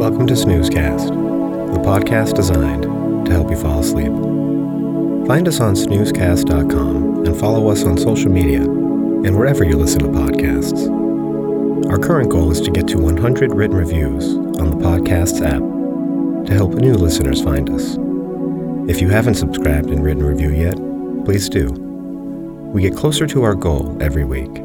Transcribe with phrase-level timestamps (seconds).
[0.00, 1.08] Welcome to Snoozecast,
[1.74, 2.84] the podcast designed
[3.26, 4.10] to help you fall asleep.
[5.26, 10.06] Find us on snoozecast.com and follow us on social media and wherever you listen to
[10.06, 10.88] podcasts.
[11.90, 14.24] Our current goal is to get to 100 written reviews
[14.58, 15.60] on the podcast's app
[16.46, 17.98] to help new listeners find us.
[18.90, 20.76] If you haven't subscribed and written a review yet,
[21.26, 21.72] please do.
[22.72, 24.56] We get closer to our goal every week.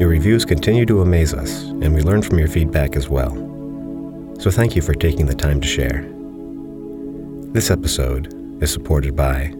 [0.00, 3.47] Your reviews continue to amaze us, and we learn from your feedback as well.
[4.38, 6.08] So thank you for taking the time to share.
[7.52, 8.32] This episode
[8.62, 9.52] is supported by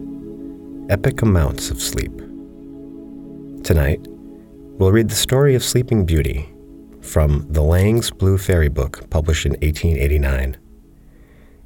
[0.89, 2.17] Epic Amounts of Sleep.
[3.61, 3.99] Tonight,
[4.77, 6.47] we'll read the story of Sleeping Beauty
[7.01, 10.55] from the Lang's Blue Fairy book published in 1889.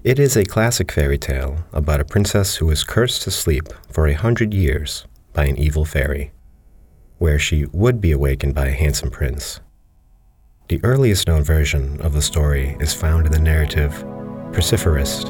[0.03, 4.07] It is a classic fairy tale about a princess who is cursed to sleep for
[4.07, 6.31] a hundred years by an evil fairy,
[7.19, 9.59] where she would be awakened by a handsome prince.
[10.73, 13.91] The earliest known version of the story is found in the narrative
[14.53, 15.27] Perceforest,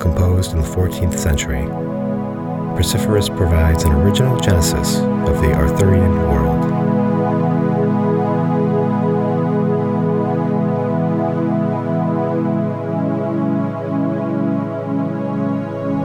[0.00, 1.64] composed in the 14th century.
[2.78, 6.70] Perceforest provides an original genesis of the Arthurian world.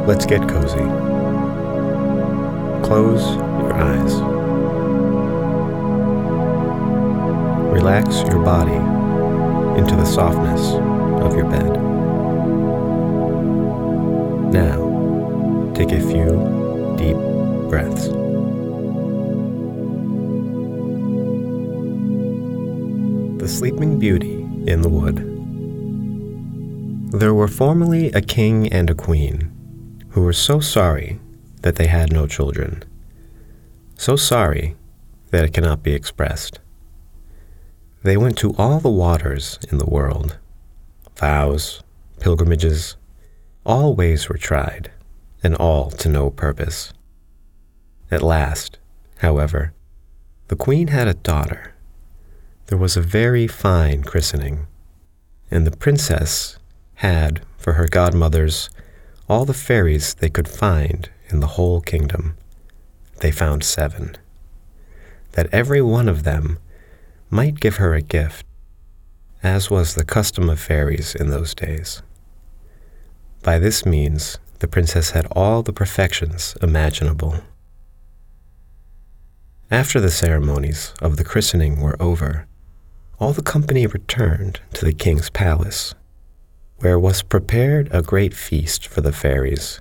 [0.08, 0.80] Let's get cozy.
[2.84, 4.41] Close your eyes.
[7.82, 8.76] Relax your body
[9.80, 10.74] into the softness
[11.26, 11.82] of your bed.
[14.54, 17.18] Now, take a few deep
[17.72, 18.08] breaths.
[23.40, 25.18] The Sleeping Beauty in the Wood.
[27.20, 31.20] There were formerly a king and a queen who were so sorry
[31.64, 32.84] that they had no children,
[33.98, 34.76] so sorry
[35.32, 36.61] that it cannot be expressed.
[38.04, 40.38] They went to all the waters in the world.
[41.18, 41.84] Vows,
[42.20, 42.96] pilgrimages,
[43.64, 44.90] all ways were tried,
[45.44, 46.94] and all to no purpose.
[48.10, 48.80] At last,
[49.20, 49.74] however,
[50.48, 51.76] the queen had a daughter.
[52.68, 54.66] There was a very fine christening,
[55.52, 56.58] and the princess
[56.96, 58.72] had for her godmothers
[59.30, 62.36] all the fairies they could find in the whole kingdom.
[63.20, 64.18] They found seven.
[65.34, 66.58] That every one of them
[67.32, 68.46] might give her a gift,
[69.42, 72.04] as was the custom of fairies in those days.
[73.42, 77.38] By this means, the princess had all the perfections imaginable.
[79.72, 82.48] After the ceremonies of the christening were over,
[83.18, 85.96] all the company returned to the king's palace,
[86.80, 89.80] where was prepared a great feast for the fairies.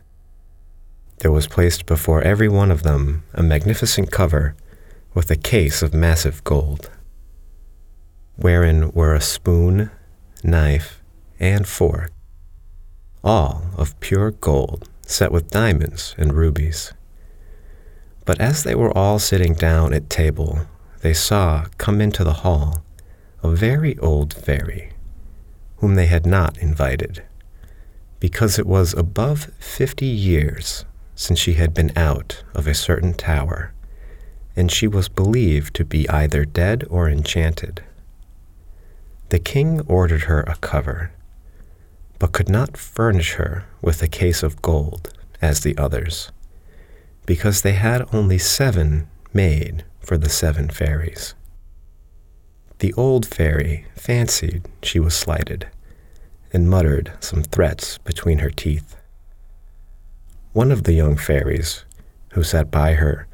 [1.18, 4.54] There was placed before every one of them a magnificent cover
[5.14, 6.90] with a case of massive gold
[8.40, 9.90] wherein were a spoon,
[10.42, 11.02] knife,
[11.38, 12.10] and fork,
[13.22, 16.92] all of pure gold set with diamonds and rubies.
[18.24, 20.66] But as they were all sitting down at table,
[21.02, 22.82] they saw come into the hall
[23.42, 24.92] a very old fairy,
[25.78, 27.22] whom they had not invited,
[28.20, 30.84] because it was above fifty years
[31.14, 33.72] since she had been out of a certain tower,
[34.56, 37.82] and she was believed to be either dead or enchanted.
[39.30, 41.12] The king ordered her a cover,
[42.18, 46.32] but could not furnish her with a case of gold as the others,
[47.26, 51.34] because they had only seven made for the seven fairies.
[52.80, 55.68] The old fairy fancied she was slighted
[56.52, 58.96] and muttered some threats between her teeth.
[60.52, 61.84] One of the young fairies,
[62.32, 63.28] who sat by her,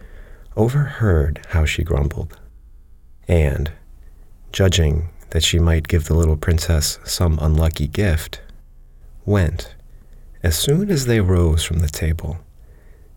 [0.59, 2.39] overheard how she grumbled,
[3.27, 3.73] and,
[4.53, 8.41] judging that she might give the little princess some unlucky gift,
[9.25, 9.75] went,
[10.43, 12.39] as soon as they rose from the table,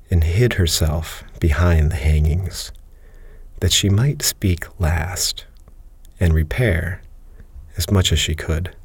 [0.09, 2.71] and hid herself behind the hangings,
[3.59, 5.45] that she might speak last
[6.19, 7.01] and repair,
[7.77, 8.75] as much as she could,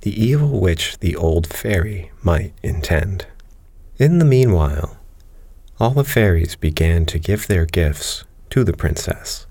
[0.00, 3.26] the evil which the old fairy might intend.
[3.98, 4.96] In the meanwhile,
[5.78, 9.46] all the fairies began to give their gifts to the princess.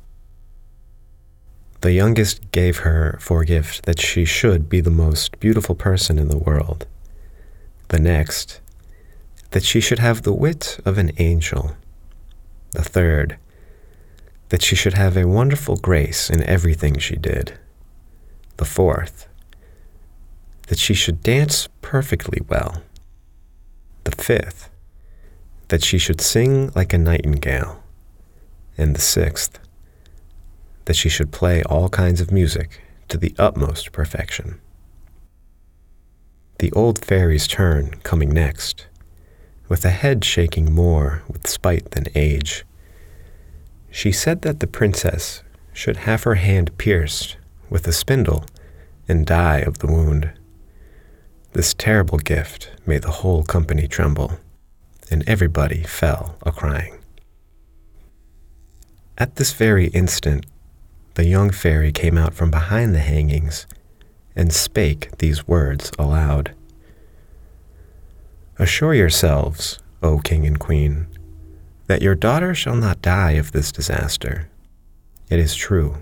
[1.82, 6.28] The youngest gave her for gift that she should be the most beautiful person in
[6.28, 6.86] the world.
[7.88, 8.60] The next,
[9.52, 11.78] that she should have the wit of an angel.
[12.72, 13.38] The third,
[14.50, 17.58] that she should have a wonderful grace in everything she did.
[18.58, 19.28] The fourth,
[20.68, 22.84] that she should dance perfectly well.
[24.04, 24.70] The fifth,
[25.70, 27.82] that she should sing like a nightingale.
[28.78, 29.60] And the sixth,
[30.90, 34.60] that she should play all kinds of music to the utmost perfection.
[36.58, 38.88] The old fairy's turn coming next,
[39.68, 42.66] with a head shaking more with spite than age,
[43.92, 45.44] she said that the princess
[45.74, 47.38] should have her hand pierced
[47.70, 48.46] with a spindle
[49.08, 50.32] and die of the wound.
[51.54, 54.40] This terrible gift made the whole company tremble,
[55.12, 56.98] and everybody fell a crying.
[59.20, 60.48] At this very instant,
[61.20, 63.68] the young fairy came out from behind the hangings
[64.38, 66.56] and spake these words aloud
[68.58, 71.08] Assure yourselves, O king and queen,
[71.88, 74.48] that your daughter shall not die of this disaster.
[75.30, 75.98] It is true,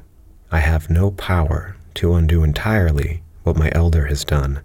[0.52, 4.62] I have no power to undo entirely what my elder has done.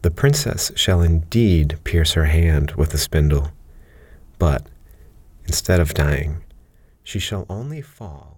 [0.00, 3.50] The princess shall indeed pierce her hand with a spindle,
[4.38, 4.66] but
[5.44, 6.42] instead of dying,
[7.04, 8.35] she shall only fall